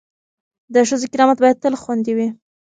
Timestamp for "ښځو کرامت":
0.89-1.37